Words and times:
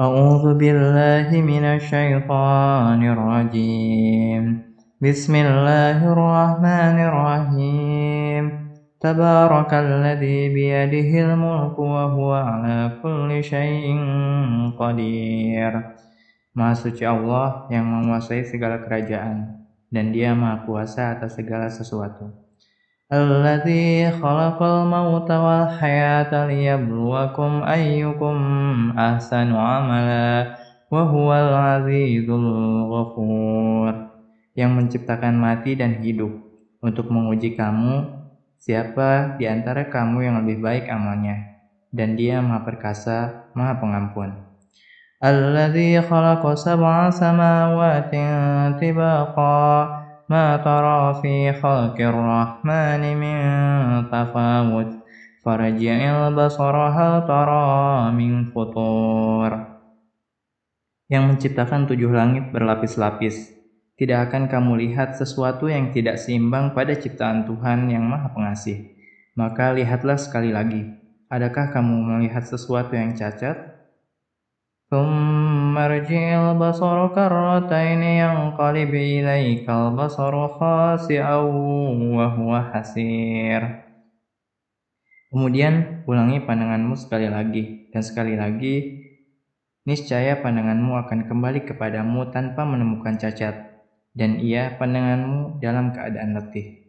أعوذ 0.00 0.58
بالله 0.58 1.30
من 1.30 1.64
الشيطان 1.78 3.00
الرجيم 3.14 4.42
بسم 4.98 5.34
الله 5.34 5.98
الرحمن 6.12 6.96
الرحيم 6.98 8.44
تبارك 9.00 9.70
الذي 9.74 10.40
بيده 10.50 11.10
الملك 11.26 11.78
وهو 11.78 12.32
على 12.34 12.98
كل 13.02 13.30
شيء 13.38 13.86
قدير 14.74 15.72
Maha 16.54 16.74
suci 16.74 17.06
Allah 17.06 17.70
yang 17.70 17.86
menguasai 17.86 18.46
segala 18.46 18.82
kerajaan 18.82 19.62
dan 19.94 20.10
dia 20.10 20.34
maha 20.38 20.66
kuasa 20.66 21.18
atas 21.18 21.34
segala 21.34 21.66
sesuatu. 21.66 22.30
الذي 23.12 24.10
خلق 24.10 24.58
الموت 24.62 25.30
والحياة 25.30 26.32
ليبلوكم 26.46 27.50
أيكم 27.62 28.36
أحسن 28.98 29.48
عملا 29.54 30.56
وهو 30.90 31.28
العزيز 31.34 32.28
الغفور 32.30 33.92
yang 34.54 34.70
menciptakan 34.78 35.34
mati 35.34 35.74
dan 35.74 35.98
hidup 35.98 36.30
untuk 36.78 37.10
menguji 37.10 37.58
kamu 37.58 38.06
siapa 38.54 39.34
di 39.34 39.50
antara 39.50 39.90
kamu 39.90 40.18
yang 40.22 40.36
lebih 40.46 40.62
baik 40.62 40.86
amalnya 40.86 41.58
dan 41.90 42.14
dia 42.14 42.38
maha 42.38 42.62
perkasa 42.62 43.50
maha 43.52 43.82
pengampun 43.82 44.54
الذي 45.24 46.04
خلق 46.04 46.44
سبع 46.44 47.10
سماوات 47.10 48.12
طباقا 48.76 49.97
ما 50.28 50.56
ترى 50.56 51.20
في 51.20 51.52
خلق 51.52 51.98
الرحمن 52.00 53.02
من 53.16 53.36
تفاوت 54.08 54.90
فرجع 55.44 55.96
البصر 56.28 56.76
هل 56.76 57.12
ترى 57.28 57.66
من 58.16 58.32
فطور 58.50 59.74
yang 61.12 61.28
menciptakan 61.28 61.84
tujuh 61.84 62.08
langit 62.08 62.48
berlapis-lapis. 62.50 63.52
Tidak 63.94 64.18
akan 64.26 64.50
kamu 64.50 64.88
lihat 64.88 65.14
sesuatu 65.14 65.70
yang 65.70 65.94
tidak 65.94 66.18
seimbang 66.18 66.74
pada 66.74 66.96
ciptaan 66.96 67.46
Tuhan 67.46 67.92
yang 67.92 68.02
Maha 68.02 68.32
Pengasih. 68.34 68.90
Maka 69.38 69.76
lihatlah 69.76 70.18
sekali 70.18 70.50
lagi. 70.50 70.82
Adakah 71.30 71.70
kamu 71.70 72.18
melihat 72.18 72.42
sesuatu 72.42 72.96
yang 72.96 73.14
cacat? 73.14 73.67
ثم 74.94 75.78
ارجع 75.78 76.24
البصر 76.50 76.96
كرتين 77.16 78.02
ينقلب 78.02 78.92
إليك 78.94 79.66
البصر 79.70 80.34
خاسئا 80.48 81.36
وهو 82.16 82.50
حسير 82.70 83.62
Kemudian 85.34 86.06
ulangi 86.06 86.46
pandanganmu 86.46 86.94
sekali 86.94 87.26
lagi 87.26 87.90
dan 87.90 88.06
sekali 88.06 88.38
lagi 88.38 88.74
niscaya 89.82 90.38
pandanganmu 90.38 90.94
akan 90.94 91.26
kembali 91.26 91.66
kepadamu 91.66 92.30
tanpa 92.30 92.62
menemukan 92.62 93.18
cacat 93.18 93.82
dan 94.14 94.38
ia 94.38 94.78
pandanganmu 94.78 95.58
dalam 95.58 95.90
keadaan 95.90 96.38
letih. 96.38 96.87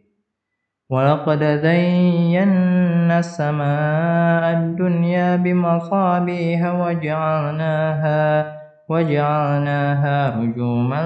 ولقد 0.90 1.42
زينا 1.66 3.18
السماء 3.18 4.44
الدنيا 4.58 5.36
بمصابيح 5.36 6.60
وجعلناها 6.62 8.22
وجعلناها 8.86 10.16
رجوما 10.38 11.02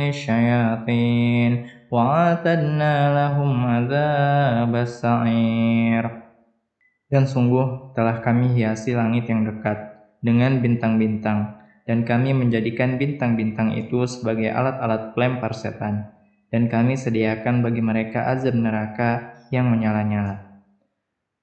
للشياطين 0.00 1.52
وعاتدنا 1.88 2.94
لهم 3.16 3.52
عذاب 3.66 4.72
السعير 4.76 6.04
Dan 7.06 7.22
sungguh 7.24 7.94
telah 7.94 8.20
kami 8.20 8.52
hiasi 8.52 8.92
langit 8.92 9.30
yang 9.30 9.46
dekat 9.46 9.78
dengan 10.18 10.58
bintang-bintang, 10.58 11.54
dan 11.86 12.02
kami 12.02 12.34
menjadikan 12.34 12.98
bintang-bintang 12.98 13.78
itu 13.78 14.02
sebagai 14.10 14.50
alat-alat 14.50 15.14
pelempar 15.14 15.54
setan 15.54 16.10
dan 16.50 16.70
kami 16.70 16.94
sediakan 16.94 17.60
bagi 17.60 17.82
mereka 17.82 18.30
azab 18.30 18.54
neraka 18.54 19.34
yang 19.54 19.68
menyala-nyala. 19.70 20.62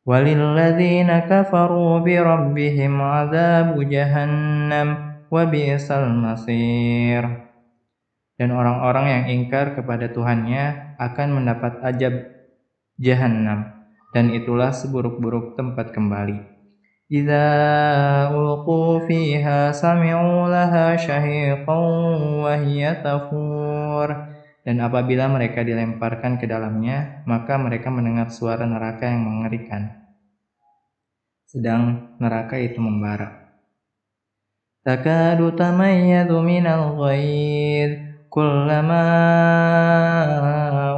Walilladzina 0.04 1.28
kafaru 1.28 2.04
bi 2.04 2.20
rabbihim 2.20 3.00
azabu 3.00 3.84
jahannam 3.88 5.20
wa 5.32 5.44
bi'sal 5.48 6.12
masir. 6.12 7.24
Dan 8.36 8.50
orang-orang 8.52 9.06
yang 9.08 9.24
ingkar 9.30 9.78
kepada 9.78 10.12
Tuhannya 10.12 10.98
akan 11.00 11.28
mendapat 11.38 11.80
ajab 11.86 12.14
jahannam 13.00 13.72
dan 14.12 14.34
itulah 14.34 14.74
seburuk-buruk 14.74 15.56
tempat 15.56 15.94
kembali. 15.96 16.54
إذا 17.14 17.46
ألقوا 18.34 19.06
فيها 19.08 19.72
سمعوا 19.72 20.50
لها 20.50 20.96
شهيقا 20.96 21.78
وهي 22.42 22.96
تفور 23.06 24.08
dan 24.69 24.85
apabila 24.85 25.33
mereka 25.33 25.65
dilemparkan 25.65 26.37
ke 26.37 26.45
dalamnya, 26.45 27.25
maka 27.25 27.57
mereka 27.57 27.89
mendengar 27.89 28.29
suara 28.29 28.69
neraka 28.69 29.09
yang 29.09 29.25
mengerikan. 29.25 29.97
Sedang 31.49 32.13
neraka 32.21 32.61
itu 32.61 32.77
membara. 32.77 33.49
Takadu 34.85 35.57
tamayyadu 35.57 36.45
minal 36.45 37.01
ghaid 37.01 38.29
kullama 38.29 39.09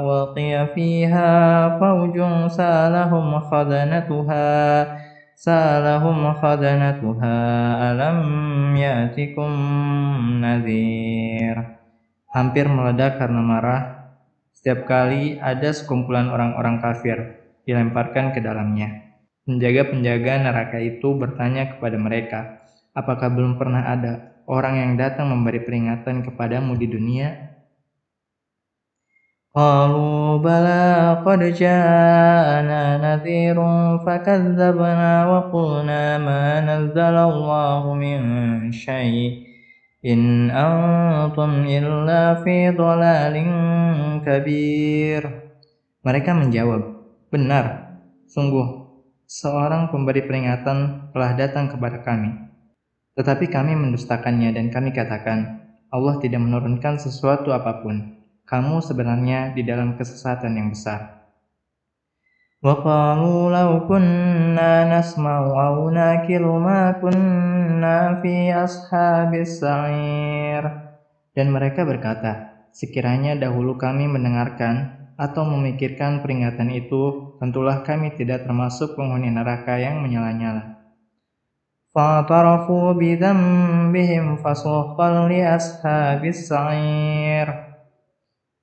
waqiya 0.03 0.75
fiha 0.75 1.30
fawjun 1.78 2.50
salahum 2.50 3.38
khadanatuha 3.38 4.82
salahum 5.38 6.26
khadanatuha 6.42 7.38
alam 7.94 8.19
ya'tikum 8.75 9.54
nadhir 10.42 11.79
hampir 12.30 12.70
meledak 12.70 13.18
karena 13.18 13.42
marah 13.42 13.82
setiap 14.54 14.86
kali 14.86 15.41
ada 15.41 15.74
sekumpulan 15.74 16.30
orang-orang 16.30 16.78
kafir 16.78 17.42
dilemparkan 17.66 18.30
ke 18.36 18.44
dalamnya. 18.44 19.10
Penjaga-penjaga 19.48 20.46
neraka 20.46 20.78
itu 20.78 21.16
bertanya 21.16 21.74
kepada 21.74 21.96
mereka, 21.98 22.41
apakah 22.94 23.32
belum 23.32 23.58
pernah 23.58 23.88
ada 23.88 24.36
orang 24.46 24.78
yang 24.78 24.92
datang 24.94 25.32
memberi 25.32 25.64
peringatan 25.64 26.22
kepadamu 26.22 26.78
di 26.78 26.86
dunia? 26.86 27.28
Qalu 29.50 30.38
bala 30.38 31.26
qad 31.26 31.42
ja'ana 31.50 33.02
nadhirun 33.02 34.06
fakadzabna 34.06 35.26
wa 35.26 35.50
qulna 35.50 36.22
ma 36.22 36.62
nazzalallahu 36.62 37.98
min 37.98 38.20
syai'in 38.70 39.50
In 40.00 40.49
antum 40.49 41.69
illa 41.69 42.41
fi 42.41 42.72
dhalalin 42.72 43.53
kabir. 44.25 45.21
Mereka 46.00 46.33
menjawab, 46.33 47.05
benar, 47.28 48.00
sungguh, 48.25 48.65
seorang 49.28 49.93
pemberi 49.93 50.25
peringatan 50.25 51.12
telah 51.12 51.37
datang 51.37 51.69
kepada 51.69 52.00
kami. 52.00 52.33
Tetapi 53.12 53.53
kami 53.53 53.77
mendustakannya 53.77 54.56
dan 54.56 54.72
kami 54.72 54.97
katakan, 54.97 55.69
Allah 55.93 56.16
tidak 56.25 56.49
menurunkan 56.49 56.97
sesuatu 56.97 57.53
apa 57.53 57.84
pun. 57.84 58.25
Kamu 58.49 58.81
sebenarnya 58.81 59.53
di 59.53 59.69
dalam 59.69 60.00
kesesatan 60.00 60.56
yang 60.56 60.72
besar. 60.72 61.19
وقالوا 62.66 63.41
لو 63.53 63.72
كنا 63.85 64.90
نسمع 64.90 65.38
أو 65.68 65.90
ناكل 65.94 66.41
ما 66.41 66.97
كنا 66.97 68.25
في 68.25 68.50
أصحاب 68.50 69.31
السعير 69.34 70.63
dan 71.35 71.51
mereka 71.51 71.85
berkata 71.85 72.66
sekiranya 72.73 73.38
dahulu 73.38 73.78
kami 73.78 74.09
mendengarkan 74.09 74.97
atau 75.13 75.46
memikirkan 75.46 76.25
peringatan 76.25 76.73
itu 76.73 77.35
tentulah 77.38 77.85
kami 77.85 78.18
tidak 78.18 78.50
termasuk 78.50 78.97
penghuni 78.97 79.29
neraka 79.29 79.78
yang 79.78 80.01
menyala-nyala 80.01 80.75
فاعترفوا 81.96 82.91
بذنبهم 83.00 84.26
فسوقا 84.35 85.09
لأصحاب 85.32 86.22
السعير 86.26 87.47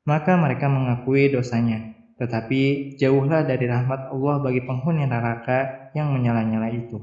maka 0.04 0.32
mereka 0.34 0.66
mengakui 0.69 1.32
dosanya 1.32 1.95
tetapi 2.17 2.93
jauhlah 2.97 3.45
dari 3.45 3.69
rahmat 3.69 4.09
Allah 4.09 4.35
bagi 4.41 4.65
penghuni 4.65 5.05
neraka 5.05 5.89
yang 5.93 6.09
menyala-nyala 6.09 6.73
itu. 6.73 6.97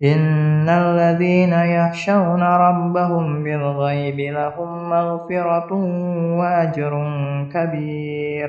Innal 0.00 0.96
ladzina 0.96 1.68
yakhshawna 1.68 2.56
rabbahum 2.56 3.44
bil 3.44 3.64
ghaibi 3.80 4.32
lahum 4.32 4.88
maghfiratun 4.88 5.84
wa 6.40 6.64
ajrun 6.64 7.10
kabir. 7.52 8.48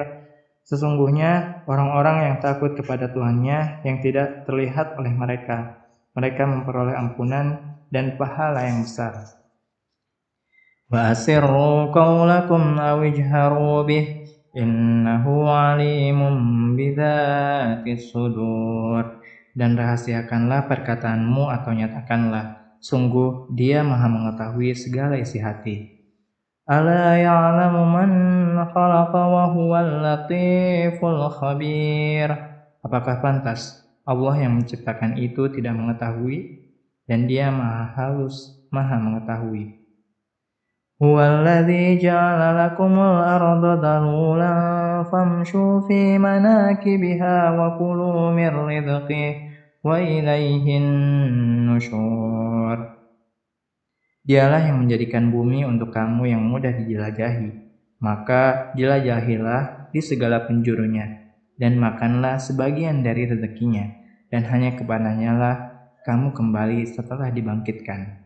Sesungguhnya 0.64 1.64
orang-orang 1.68 2.32
yang 2.32 2.36
takut 2.40 2.72
kepada 2.80 3.12
Tuhannya 3.12 3.84
yang 3.84 4.00
tidak 4.00 4.48
terlihat 4.48 4.96
oleh 4.96 5.12
mereka, 5.12 5.84
mereka 6.16 6.48
memperoleh 6.48 6.96
ampunan 6.96 7.76
dan 7.92 8.16
pahala 8.16 8.72
yang 8.72 8.88
besar. 8.88 9.36
Wa 10.92 11.12
asirru 11.12 11.92
qawlakum 11.92 12.80
aw 12.80 13.00
ijharu 13.04 13.84
bih 13.88 14.21
Innahu 14.52 15.48
alimun 15.48 16.76
bidzatis 16.76 18.12
sudur 18.12 19.24
dan 19.56 19.80
rahasiakanlah 19.80 20.68
perkataanmu 20.68 21.48
atau 21.48 21.72
nyatakanlah 21.72 22.62
Sungguh 22.82 23.46
dia 23.54 23.86
maha 23.86 24.10
mengetahui 24.10 24.74
segala 24.74 25.14
isi 25.14 25.38
hati. 25.38 26.02
Ala 26.66 27.14
ya'lamu 27.14 27.86
man 27.86 28.12
khalaqa 28.74 29.22
wa 29.22 29.54
huwal 29.54 30.02
latiful 30.02 31.30
khabir. 31.30 32.34
Apakah 32.82 33.22
pantas 33.22 33.86
Allah 34.02 34.34
yang 34.42 34.58
menciptakan 34.58 35.14
itu 35.22 35.46
tidak 35.54 35.78
mengetahui 35.78 36.66
dan 37.06 37.30
dia 37.30 37.54
maha 37.54 37.94
halus, 37.94 38.66
maha 38.74 38.98
mengetahui. 38.98 39.81
Ja'ala 41.02 42.54
lakumul 42.54 43.26
arda 43.26 43.74
dalulan 43.82 45.02
famshu 45.10 45.82
fi 45.90 46.22
manakibiha 46.22 47.58
wa 47.58 47.74
kulu 47.74 48.30
min 48.30 48.54
rizqih 48.54 49.50
wa 49.82 49.98
ilaihin 49.98 50.86
nusyur. 51.66 53.02
Dialah 54.22 54.62
yang 54.62 54.86
menjadikan 54.86 55.34
bumi 55.34 55.66
untuk 55.66 55.90
kamu 55.90 56.38
yang 56.38 56.46
mudah 56.46 56.70
dijelajahi. 56.70 57.50
Maka 57.98 58.70
jelajahilah 58.78 59.90
di 59.90 60.06
segala 60.06 60.46
penjurunya, 60.46 61.34
dan 61.58 61.82
makanlah 61.82 62.38
sebagian 62.38 63.02
dari 63.02 63.26
rezekinya, 63.26 63.90
dan 64.30 64.46
hanya 64.46 64.78
kepadanya 64.78 65.32
lah 65.34 65.56
kamu 66.06 66.30
kembali 66.30 66.86
setelah 66.86 67.34
dibangkitkan. 67.34 68.22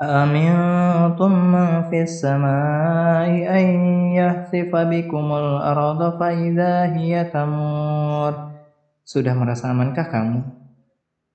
أأمنتم 0.00 1.32
من 1.32 1.68
في 1.88 2.02
السماء 2.04 3.30
أن 3.48 3.66
يخسف 4.12 4.72
بكم 4.76 5.26
الأرض 5.32 6.00
فإذا 6.20 6.74
هي 7.00 7.24
تمور 7.24 8.32
Sudah 9.06 9.38
merasa 9.38 9.70
amankah 9.70 10.10
kamu 10.10 10.42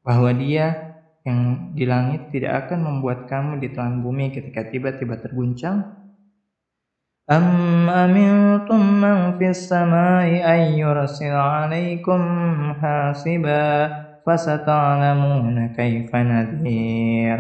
bahwa 0.04 0.36
dia 0.36 0.92
yang 1.24 1.72
di 1.72 1.88
langit 1.88 2.28
tidak 2.36 2.68
akan 2.68 2.84
membuat 2.84 3.32
kamu 3.32 3.64
ditelan 3.64 4.04
bumi 4.04 4.28
ketika 4.36 4.68
tiba-tiba 4.68 5.24
terguncang? 5.24 6.02
أم 7.32 7.90
أمنتم 7.90 8.82
من 9.02 9.40
في 9.40 9.50
السماء 9.56 10.28
أن 10.44 10.62
يرسل 10.76 11.32
عليكم 11.32 12.22
حاسبا 12.82 13.64
فستعلمون 14.28 15.68
كيف 15.68 16.16
نذير 16.16 17.40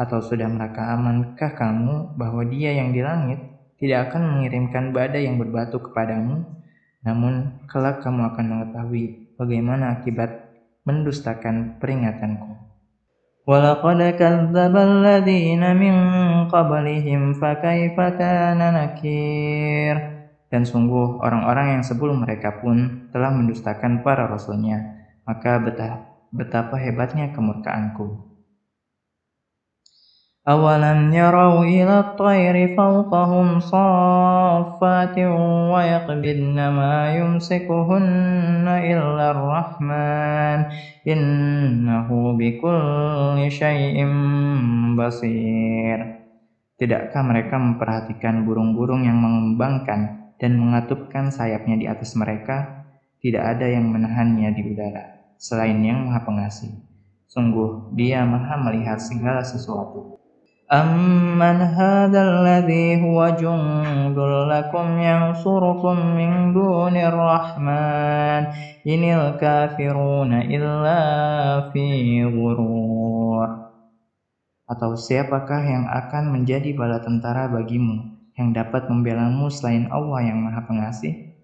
Atau 0.00 0.24
sudah 0.24 0.48
mereka 0.48 0.96
amankah 0.96 1.52
kamu 1.52 2.16
bahwa 2.16 2.42
dia 2.48 2.72
yang 2.72 2.96
di 2.96 3.04
langit 3.04 3.40
tidak 3.76 4.10
akan 4.10 4.36
mengirimkan 4.36 4.96
badai 4.96 5.28
yang 5.28 5.36
berbatu 5.36 5.76
kepadamu? 5.80 6.44
Namun 7.04 7.64
kelak 7.68 8.00
kamu 8.00 8.32
akan 8.32 8.46
mengetahui 8.48 9.36
bagaimana 9.36 10.00
akibat 10.00 10.50
mendustakan 10.84 11.76
peringatanku. 11.80 12.60
ولقد 13.50 14.00
كذب 14.20 14.74
الذين 14.76 15.64
من 15.76 15.94
قبلهم 16.46 17.22
فكيف 17.34 17.96
كان 17.98 18.60
نكير 18.60 19.96
dan 20.50 20.66
sungguh 20.66 21.22
orang-orang 21.22 21.78
yang 21.78 21.82
sebelum 21.86 22.26
mereka 22.26 22.58
pun 22.58 23.06
telah 23.14 23.30
mendustakan 23.30 24.02
para 24.02 24.26
rasulnya 24.26 25.02
maka 25.22 25.62
betapa 26.30 26.74
hebatnya 26.78 27.30
kemurkaanku 27.30 28.18
أولم 30.50 31.14
يروا 31.14 31.64
إلى 31.64 32.00
الطير 32.00 32.56
فوقهم 32.76 33.60
صافات 33.60 35.16
ويقبضن 35.72 36.56
ما 36.56 36.96
يمسكهن 37.14 38.66
إلا 38.68 39.26
الرحمن 39.30 40.58
إنه 41.06 42.08
بكل 42.38 43.38
شيء 43.48 43.96
بصير 44.98 45.98
Tidakkah 46.80 47.20
mereka 47.20 47.60
memperhatikan 47.60 48.48
burung-burung 48.48 49.04
yang 49.04 49.20
mengembangkan 49.20 50.32
dan 50.40 50.56
mengatupkan 50.56 51.28
sayapnya 51.28 51.76
di 51.76 51.84
atas 51.84 52.16
mereka? 52.16 52.88
Tidak 53.20 53.36
ada 53.36 53.68
yang 53.68 53.92
menahannya 53.92 54.48
di 54.56 54.64
udara, 54.64 55.36
selain 55.36 55.76
yang 55.84 56.08
maha 56.08 56.24
pengasih. 56.24 56.72
Sungguh, 57.28 57.92
dia 57.92 58.24
maha 58.24 58.56
melihat 58.56 58.96
segala 58.96 59.44
sesuatu. 59.44 60.20
أمن 60.70 61.58
هذا 61.66 62.20
الذي 62.22 63.02
هو 63.02 63.18
جند 63.28 64.18
لكم 64.54 64.86
ينصركم 64.98 65.96
من 66.14 66.30
دون 66.54 66.96
الرحمن 66.96 68.42
إن 68.86 69.02
الكافرون 69.18 70.32
إلا 70.46 71.00
في 71.74 71.86
غرور 72.24 73.48
Atau 74.70 74.94
siapakah 74.94 75.66
yang 75.66 75.90
akan 75.90 76.30
menjadi 76.30 76.70
bala 76.78 77.02
tentara 77.02 77.50
bagimu 77.50 78.14
yang 78.38 78.54
dapat 78.54 78.86
membelamu 78.86 79.50
selain 79.50 79.90
Allah 79.90 80.30
yang 80.30 80.38
maha 80.38 80.62
pengasih? 80.70 81.34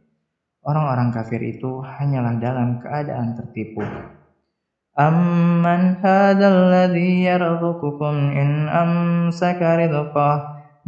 Orang-orang 0.63 1.11
kafir 1.11 1.43
itu 1.43 1.83
hanyalah 1.83 2.39
dalam 2.39 2.79
keadaan 2.79 3.35
tertipu. 3.35 3.83
أمن 5.01 6.01
هذا 6.01 6.47
الذي 6.49 7.29
يرزقكم 7.29 8.15
إن 8.33 8.51
أمسك 8.69 9.61
رزقه 9.61 10.33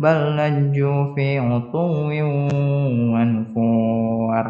بل 0.00 0.18
لجوا 0.36 1.14
في 1.14 1.38
عطو 1.38 2.08
ونفور 3.12 4.46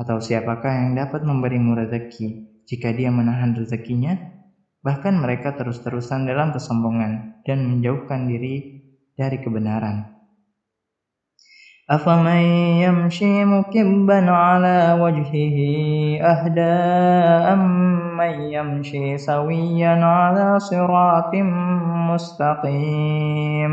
Atau 0.00 0.16
siapakah 0.16 0.72
yang 0.80 0.96
dapat 0.96 1.28
memberimu 1.28 1.76
rezeki 1.76 2.48
jika 2.64 2.88
dia 2.88 3.12
menahan 3.12 3.52
rezekinya? 3.52 4.16
Bahkan 4.80 5.12
mereka 5.12 5.60
terus-terusan 5.60 6.24
dalam 6.24 6.56
kesombongan 6.56 7.44
dan 7.44 7.68
menjauhkan 7.68 8.24
diri 8.24 8.80
dari 9.12 9.44
kebenaran. 9.44 10.13
أفمن 11.90 12.42
يمشي 12.86 13.44
مكبا 13.44 14.30
على 14.30 14.78
وجهه 15.02 15.58
أهدى 16.22 16.78
أمن 17.50 18.34
يمشي 18.54 19.18
سويا 19.18 19.94
على 19.98 20.46
صراط 20.62 21.34
مستقيم 22.14 23.72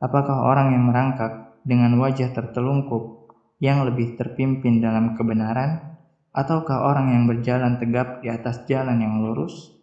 Apakah 0.00 0.32
orang 0.32 0.72
yang 0.72 0.88
merangkak 0.88 1.60
dengan 1.60 2.00
wajah 2.00 2.32
tertelungkup 2.32 3.30
yang 3.60 3.84
lebih 3.84 4.16
terpimpin 4.16 4.80
dalam 4.80 5.12
kebenaran, 5.12 6.00
ataukah 6.32 6.88
orang 6.88 7.12
yang 7.12 7.28
berjalan 7.28 7.76
tegap 7.76 8.24
di 8.24 8.32
atas 8.32 8.64
jalan 8.64 8.96
yang 8.96 9.20
lurus? 9.20 9.76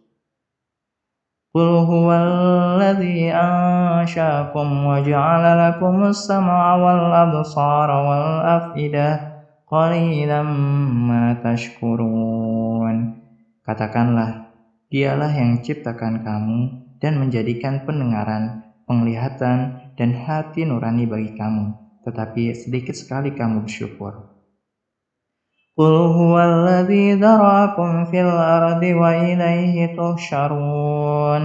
قل 1.58 1.70
هو 1.90 2.08
الذي 2.12 3.32
أنشأكم 3.32 4.68
وجعل 4.86 5.44
لكم 5.64 5.96
السمع 6.04 6.74
والأبصار 6.74 7.88
والأفئدة 7.90 9.08
قليلا 9.66 10.42
ما 11.08 11.24
تشكرون 11.44 12.96
Katakanlah, 13.68 14.48
dialah 14.88 15.28
yang 15.28 15.60
ciptakan 15.60 16.24
kamu 16.24 16.60
dan 17.04 17.20
menjadikan 17.20 17.84
pendengaran, 17.84 18.64
penglihatan, 18.88 19.92
dan 19.92 20.10
hati 20.24 20.64
nurani 20.64 21.04
bagi 21.04 21.36
kamu, 21.36 21.76
tetapi 22.00 22.56
sedikit 22.56 22.96
sekali 22.96 23.36
kamu 23.36 23.68
bersyukur. 23.68 24.31
قل 25.78 25.94
هو 25.94 26.34
الذي 26.34 27.22
ذرأكم 27.22 28.10
في 28.10 28.18
الأرض 28.18 28.82
وإليه 28.82 29.94
تحشرون 29.94 31.42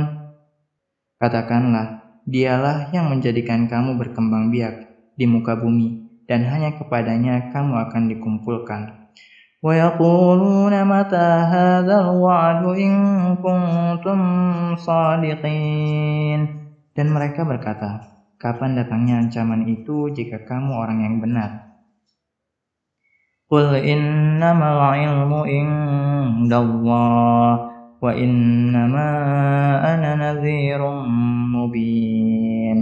Katakanlah, 1.23 2.19
dialah 2.27 2.91
yang 2.91 3.07
menjadikan 3.07 3.71
kamu 3.71 3.95
berkembang 3.95 4.51
biak 4.51 4.91
di 5.15 5.23
muka 5.23 5.55
bumi, 5.55 6.03
dan 6.27 6.43
hanya 6.43 6.75
kepadanya 6.75 7.47
kamu 7.55 7.79
akan 7.79 8.11
dikumpulkan. 8.11 8.81
وَيَقُولُونَ 9.63 10.75
مَتَى 10.75 11.29
هَذَا 11.47 11.95
الْوَعْدُ 12.03 12.63
إِن 12.75 12.93
كُنتُمْ 13.39 14.19
صَادِقِينَ 14.75 16.39
Dan 16.91 17.07
mereka 17.07 17.47
berkata, 17.47 18.19
kapan 18.35 18.75
datangnya 18.75 19.23
ancaman 19.23 19.63
itu 19.71 20.11
jika 20.11 20.43
kamu 20.43 20.75
orang 20.75 20.99
yang 21.07 21.15
benar? 21.23 21.66
قل 23.53 23.75
إنما 23.75 24.67
العلم 24.73 25.31
عند 25.33 26.53
الله 26.53 27.49
وإنما 28.01 29.09
أنا 29.93 30.11
نذير 30.15 30.81
مبين 31.53 32.79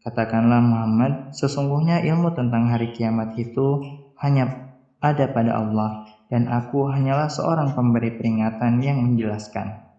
Katakanlah 0.00 0.64
Muhammad, 0.64 1.28
sesungguhnya 1.36 2.00
ilmu 2.00 2.32
tentang 2.32 2.72
hari 2.72 2.88
kiamat 2.96 3.36
itu 3.36 3.84
hanya 4.16 4.72
ada 4.96 5.28
pada 5.28 5.60
Allah 5.60 6.08
dan 6.32 6.48
aku 6.48 6.88
hanyalah 6.88 7.28
seorang 7.28 7.76
pemberi 7.76 8.16
peringatan 8.16 8.80
yang 8.80 9.04
menjelaskan. 9.04 9.90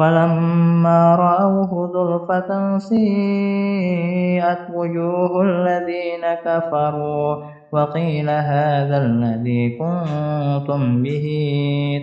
فلما 0.00 1.00
رأوه 1.16 1.72
ظلفة 1.92 2.50
سيئت 2.78 4.62
وجوه 4.72 5.32
الذين 5.42 6.24
كفروا 6.40 7.53
وقيل 7.72 8.28
هذا 8.30 8.96
الذي 9.06 9.78
كنتم 9.78 10.80
به 11.02 11.26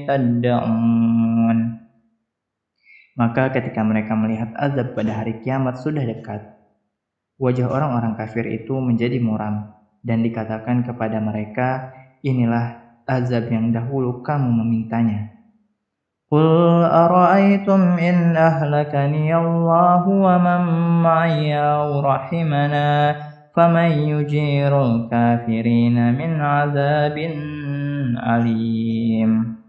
تدعون 0.07 1.59
Maka 3.17 3.49
ketika 3.49 3.81
mereka 3.81 4.13
melihat 4.13 4.53
azab 4.53 4.93
pada 4.93 5.09
hari 5.09 5.41
kiamat 5.41 5.81
sudah 5.81 6.05
dekat, 6.05 6.53
wajah 7.41 7.65
orang-orang 7.65 8.13
kafir 8.13 8.45
itu 8.45 8.77
menjadi 8.77 9.17
muram 9.17 9.73
dan 10.05 10.21
dikatakan 10.21 10.85
kepada 10.85 11.17
mereka, 11.17 11.97
inilah 12.21 12.77
azab 13.09 13.49
yang 13.49 13.73
dahulu 13.73 14.21
kamu 14.21 14.61
memintanya. 14.61 15.33
Qul 16.29 16.83
ara'aytum 16.85 17.97
in 17.97 18.35
ahlakani 18.35 19.33
Allah 19.33 20.03
wa 20.03 20.35
man 20.37 20.61
ma'ya 21.01 21.87
rahimana 22.03 23.15
faman 23.52 24.08
yujirul 24.08 25.08
kafirina 25.08 26.12
min 26.12 26.40
azabin 26.40 27.36
alim. 28.18 29.60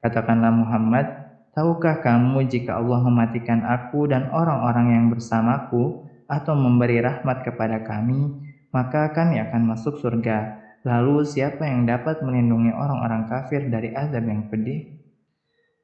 Katakanlah 0.00 0.52
Muhammad, 0.52 1.28
Tahukah 1.58 1.98
kamu 2.06 2.46
jika 2.46 2.78
Allah 2.78 3.02
mematikan 3.02 3.66
aku 3.66 4.06
dan 4.06 4.30
orang-orang 4.30 4.94
yang 4.94 5.04
bersamaku 5.10 6.06
atau 6.30 6.54
memberi 6.54 7.02
rahmat 7.02 7.42
kepada 7.42 7.82
kami, 7.82 8.30
maka 8.70 9.10
kami 9.10 9.42
akan 9.42 9.74
masuk 9.74 9.98
surga. 9.98 10.54
Lalu 10.86 11.26
siapa 11.26 11.66
yang 11.66 11.82
dapat 11.82 12.22
melindungi 12.22 12.70
orang-orang 12.70 13.26
kafir 13.26 13.66
dari 13.66 13.90
azab 13.90 14.22
yang 14.22 14.46
pedih? 14.46 14.97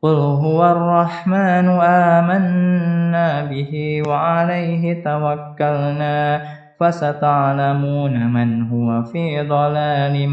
Huwa 0.04 0.76
ar-Rahmanu 0.76 1.80
amanna 1.80 3.48
bihi 3.48 4.04
wa 4.04 4.44
alaihi 4.44 5.00
tawakkalna 5.00 6.44
fasata'lamuna 6.76 8.28
man 8.28 8.68
huwa 8.68 9.08
fi 9.08 9.40
dhalalim 9.40 10.28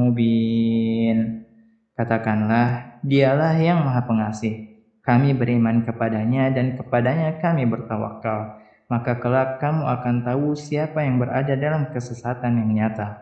mubin. 0.00 1.44
Katakanlah, 1.92 3.04
dialah 3.04 3.52
yang 3.60 3.84
maha 3.84 4.00
pengasih 4.08 4.80
kami 5.04 5.36
beriman 5.36 5.84
kepadanya 5.84 6.48
dan 6.48 6.80
kepadanya 6.80 7.36
kami 7.36 7.68
bertawakal. 7.68 8.64
Maka 8.88 9.20
kelak 9.20 9.60
kamu 9.60 9.92
akan 9.92 10.24
tahu 10.24 10.56
siapa 10.56 11.04
yang 11.04 11.20
berada 11.20 11.52
dalam 11.52 11.92
kesesatan 11.92 12.64
yang 12.64 12.70
nyata. 12.72 13.21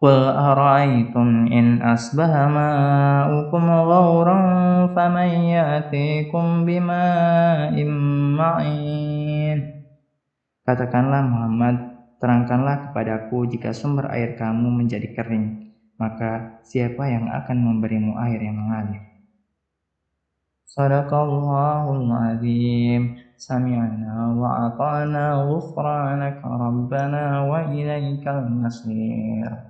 Qul 0.00 0.28
ara'aytum 0.28 1.48
in 1.48 1.80
asbaha 1.80 2.52
ma'ukum 2.52 3.64
ghawran 3.64 4.44
faman 4.92 5.48
ya'tikum 5.56 6.68
bima'in 6.68 7.90
ma'in. 8.36 9.58
Katakanlah 10.68 11.24
Muhammad, 11.24 11.76
terangkanlah 12.20 12.92
kepadaku 12.92 13.48
jika 13.48 13.72
sumber 13.72 14.12
air 14.12 14.36
kamu 14.36 14.68
menjadi 14.68 15.16
kering, 15.16 15.72
maka 15.96 16.60
siapa 16.60 17.08
yang 17.08 17.32
akan 17.32 17.56
memberimu 17.56 18.20
air 18.20 18.36
yang 18.36 18.60
mengalir? 18.60 19.00
صدق 20.76 21.08
الله 21.08 21.84
العظيم 21.88 23.02
سمعنا 23.36 24.12
وأطعنا 24.36 25.24
غفرانك 25.48 26.40
ربنا 26.44 27.24
وإليك 27.48 28.24
المصير 28.28 29.69